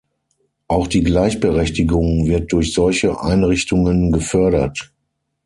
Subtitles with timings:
[0.67, 4.91] Auch die Gleichberechtigung wird durch solche Einrichtungen gefördert.